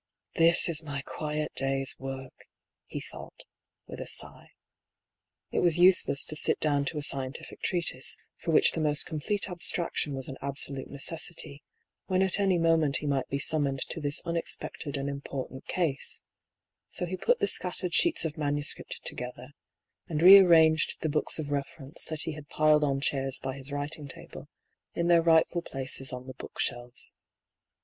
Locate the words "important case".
15.07-16.21